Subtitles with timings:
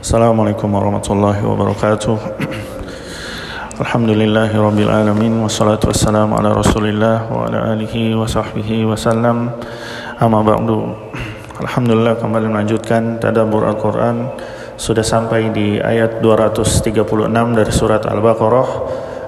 [0.00, 2.16] Assalamualaikum warahmatullahi wabarakatuh.
[3.84, 9.52] Alhamdulillahi rabbil alamin wassalatu wassalamu ala Rasulillah wa ala alihi wa sahbihi wasallam.
[10.16, 10.96] Amma ba'du.
[11.60, 14.32] Alhamdulillah kembali melanjutkan tadabbur Al-Qur'an
[14.80, 16.96] sudah sampai di ayat 236
[17.52, 18.68] dari surat Al-Baqarah.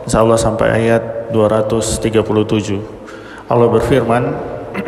[0.08, 3.52] Insyaallah sampai ayat 237.
[3.52, 4.24] Allah berfirman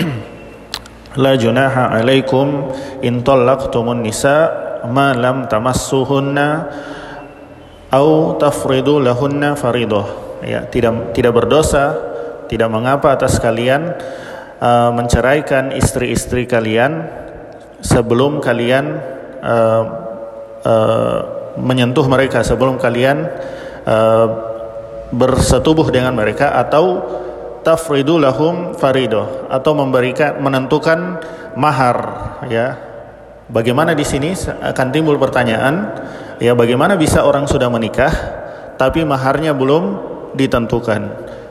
[1.20, 2.72] La junaha alaikum
[3.04, 6.48] in talaqtumun nisa ma lam tamassuhunna
[7.92, 10.06] au tafridu lahunna faridah.
[10.44, 11.96] Ya, tidak tidak berdosa,
[12.50, 13.96] tidak mengapa atas kalian
[14.60, 17.08] uh, menceraikan istri-istri kalian
[17.80, 19.00] sebelum kalian
[19.40, 19.82] uh,
[20.64, 21.18] uh,
[21.56, 23.24] menyentuh mereka, sebelum kalian
[23.88, 24.26] uh,
[25.14, 27.00] bersetubuh dengan mereka atau
[27.64, 31.22] tafridu lahum farido atau memberikan menentukan
[31.56, 31.96] mahar
[32.50, 32.93] ya
[33.50, 34.32] bagaimana di sini?
[34.62, 36.04] Akan timbul pertanyaan
[36.38, 38.12] ya bagaimana bisa orang sudah menikah
[38.76, 40.00] tapi maharnya belum
[40.36, 41.02] ditentukan?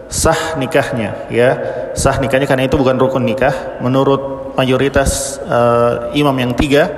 [0.09, 1.49] Sah nikahnya ya.
[1.97, 3.81] Sah nikahnya karena itu bukan rukun nikah.
[3.81, 6.89] Menurut mayoritas uh, imam yang tiga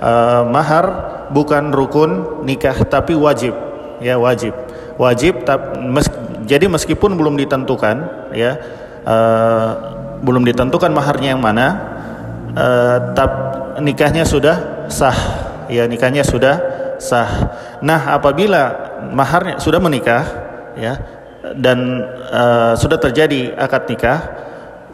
[0.00, 0.84] uh, mahar
[1.28, 3.52] bukan rukun nikah tapi wajib
[4.00, 4.56] ya wajib.
[4.94, 5.42] Wajib
[5.90, 6.06] mes,
[6.46, 8.62] jadi meskipun belum ditentukan ya
[9.02, 9.70] uh,
[10.24, 11.66] belum ditentukan maharnya yang mana
[12.56, 13.32] uh, tap,
[13.80, 15.16] nikahnya sudah sah.
[15.70, 16.60] Ya nikahnya sudah
[17.00, 17.30] sah.
[17.80, 20.24] Nah apabila maharnya sudah menikah
[20.74, 20.98] ya
[21.56, 24.20] dan uh, sudah terjadi akad nikah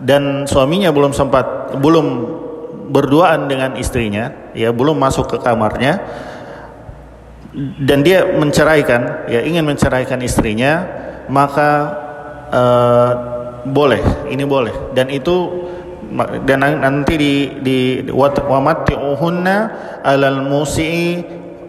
[0.01, 2.07] dan suaminya belum sempat belum
[2.91, 6.03] berduaan dengan istrinya ya belum masuk ke kamarnya
[7.87, 10.87] dan dia menceraikan ya ingin menceraikan istrinya
[11.31, 11.71] maka
[12.51, 13.13] uh,
[13.65, 14.95] boleh ini boleh.
[14.97, 15.70] Dan itu
[16.43, 17.79] dan nanti di di
[18.11, 19.57] wamatti'uhunna
[20.03, 21.23] alal musi'i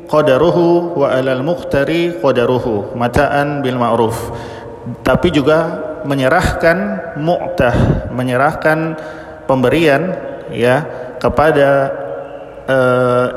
[0.09, 4.17] qadaruhu wa alal muqtari qadaruhu mata'an bil ma'ruf.
[5.06, 6.78] Tapi juga menyerahkan
[7.22, 8.97] mu'tah menyerahkan
[9.46, 10.18] pemberian
[10.50, 10.84] ya
[11.22, 11.69] kepada
[12.66, 13.28] uh,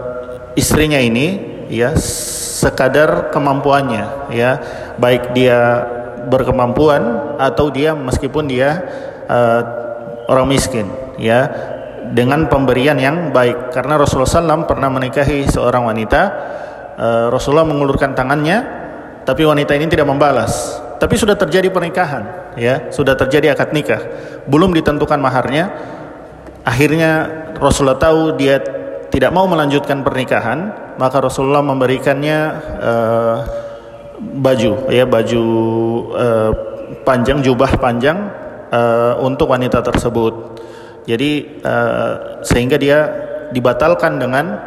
[0.56, 1.36] istrinya ini
[1.68, 4.56] ya sekadar kemampuannya ya.
[4.96, 5.84] Baik dia
[6.32, 8.80] berkemampuan atau dia meskipun dia
[9.28, 9.83] uh,
[10.28, 10.86] orang miskin
[11.20, 11.48] ya
[12.12, 13.72] dengan pemberian yang baik.
[13.72, 16.20] Karena Rasulullah SAW pernah menikahi seorang wanita
[16.98, 18.84] uh, Rasulullah mengulurkan tangannya
[19.24, 20.80] tapi wanita ini tidak membalas.
[21.00, 24.02] Tapi sudah terjadi pernikahan ya sudah terjadi akad nikah.
[24.46, 25.72] Belum ditentukan maharnya.
[26.64, 27.28] Akhirnya
[27.60, 28.56] Rasulullah tahu dia
[29.12, 32.38] tidak mau melanjutkan pernikahan, maka Rasulullah memberikannya
[32.80, 33.36] uh,
[34.40, 35.44] baju, ya baju
[36.16, 36.50] uh,
[37.04, 38.43] panjang, jubah panjang
[38.74, 40.58] uh, untuk wanita tersebut.
[41.06, 42.98] Jadi uh, sehingga dia
[43.54, 44.58] dibatalkan dengan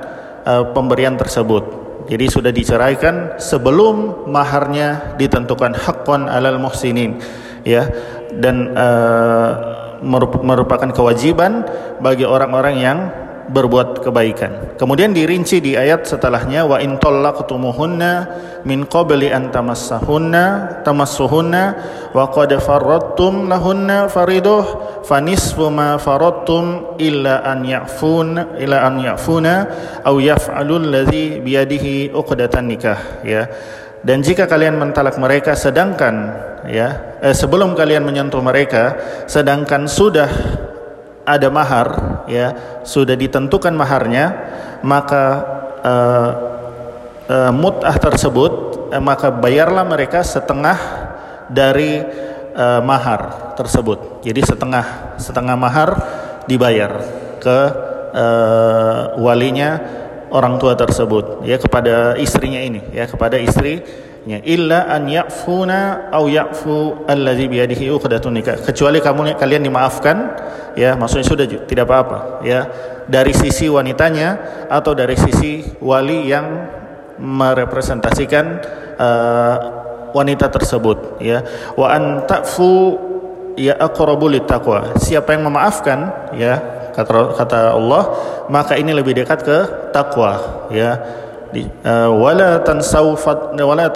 [0.48, 1.86] uh, pemberian tersebut.
[2.08, 7.20] Jadi sudah diceraikan sebelum maharnya ditentukan hakon alal muhsinin,
[7.68, 7.84] ya
[8.32, 9.52] dan uh,
[10.46, 11.68] merupakan kewajiban
[12.00, 13.00] bagi orang-orang yang
[13.48, 14.76] berbuat kebaikan.
[14.76, 18.12] Kemudian dirinci di ayat setelahnya wa in talaqtumuhunna
[18.68, 21.64] min qabli an tamassahunna tamassuhunna
[22.12, 24.64] wa qad faradtum lahunna fariduh
[25.08, 29.54] fanisfu ma faradtum illa an ya'fun illa an ya'funa
[30.04, 33.48] aw yaf'alul ladzi biyadihi uqdatan nikah ya.
[33.98, 36.16] Dan jika kalian mentalak mereka sedangkan
[36.70, 40.30] ya eh, sebelum kalian menyentuh mereka sedangkan sudah
[41.28, 44.26] ada mahar ya sudah ditentukan maharnya
[44.84, 45.24] maka
[45.82, 46.32] uh,
[47.28, 48.52] uh, mut'ah tersebut
[48.94, 50.78] uh, maka bayarlah mereka setengah
[51.48, 52.04] dari
[52.56, 54.22] uh, mahar tersebut.
[54.24, 55.90] Jadi setengah setengah mahar
[56.46, 56.92] dibayar
[57.40, 57.60] ke
[58.12, 59.80] uh, walinya
[60.32, 63.80] orang tua tersebut ya kepada istrinya ini ya kepada istri
[64.28, 68.60] ya illa an ya'funa au ya'fu allazi biyadihi uqdatun nikah.
[68.60, 70.18] Kecuali kamu kalian dimaafkan
[70.76, 72.68] ya maksudnya sudah tidak apa-apa ya.
[73.08, 74.36] Dari sisi wanitanya
[74.68, 76.44] atau dari sisi wali yang
[77.18, 78.46] merepresentasikan
[79.00, 79.56] uh,
[80.12, 81.48] wanita tersebut ya.
[81.80, 83.00] Wa an ta'fu
[83.58, 86.62] ya aqrabu taqwa siapa yang memaafkan ya
[86.94, 88.04] kata kata Allah
[88.54, 89.58] maka ini lebih dekat ke
[89.90, 91.02] takwa ya
[92.62, 93.16] tansau
[93.64, 93.88] wala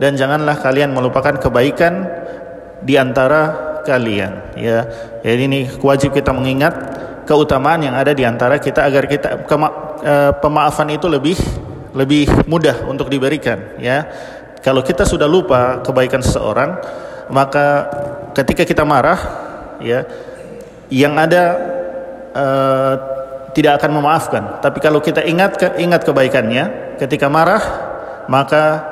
[0.00, 2.08] dan janganlah kalian melupakan kebaikan
[2.80, 4.56] di antara kalian.
[4.56, 4.88] Ya.
[5.20, 6.72] Jadi ini wajib kita mengingat
[7.28, 9.68] keutamaan yang ada di antara kita agar kita kema,
[10.00, 11.36] uh, pemaafan itu lebih
[11.92, 13.76] lebih mudah untuk diberikan.
[13.76, 14.08] Ya.
[14.60, 16.80] Kalau kita sudah lupa kebaikan seseorang
[17.32, 17.88] maka
[18.36, 19.20] ketika kita marah
[19.80, 20.04] ya
[20.90, 21.44] yang ada
[22.34, 22.94] uh,
[23.50, 24.42] tidak akan memaafkan.
[24.62, 27.62] Tapi kalau kita ingat ingat kebaikannya, ketika marah
[28.30, 28.86] maka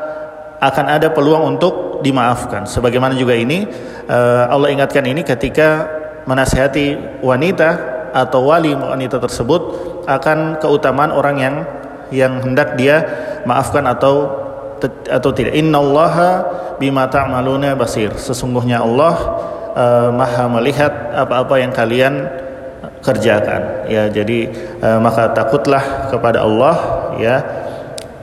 [0.58, 2.66] akan ada peluang untuk dimaafkan.
[2.66, 3.66] Sebagaimana juga ini
[4.10, 5.86] uh, Allah ingatkan ini ketika
[6.26, 9.62] menasihati wanita atau wali wanita tersebut
[10.08, 11.56] akan keutamaan orang yang
[12.08, 13.04] yang hendak dia
[13.44, 14.46] maafkan atau
[15.06, 15.54] atau tidak.
[15.54, 16.46] Innallaha
[16.78, 18.14] bima ta'maluna basir.
[18.18, 19.14] Sesungguhnya Allah
[19.74, 22.26] uh, Maha melihat apa-apa yang kalian
[23.02, 23.86] kerjakan.
[23.90, 24.50] Ya jadi
[24.82, 26.74] uh, maka takutlah kepada Allah
[27.18, 27.36] ya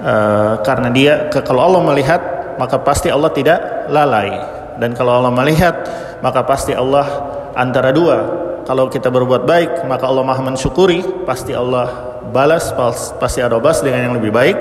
[0.01, 2.21] uh, karena dia ke, kalau Allah melihat
[2.59, 4.31] maka pasti Allah tidak lalai.
[4.75, 5.75] Dan kalau Allah melihat
[6.19, 7.07] maka pasti Allah
[7.55, 8.43] antara dua.
[8.65, 12.73] Kalau kita berbuat baik maka Allah maha mensyukuri pasti Allah balas
[13.21, 14.57] pasti ada balas dengan yang lebih baik.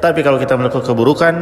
[0.00, 1.34] Tapi kalau kita melakukan keburukan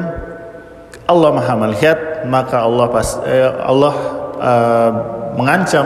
[1.05, 3.95] Allah maha melihat maka Allah pas eh, Allah
[4.41, 4.91] uh,
[5.37, 5.85] mengancam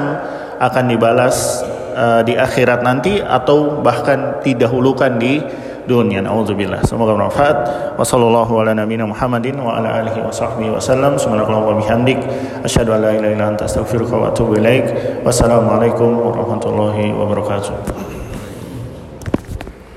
[0.59, 1.67] akan dibalas
[1.99, 5.43] uh, di akhirat nanti atau bahkan didahulukan di
[5.89, 6.21] dunia.
[6.23, 6.85] Nauzubillah.
[6.85, 7.57] Semoga bermanfaat.
[7.97, 11.17] Wa sallallahu ala nabiyina Muhammadin wa ala alihi wa sahbihi wa sallam.
[11.19, 12.21] Subhanallah wa bihamdik.
[12.63, 14.87] Asyhadu an la ilaha illa anta astaghfiruka wa atubu ilaik.
[15.25, 18.08] Wassalamualaikum warahmatullahi wabarakatuh.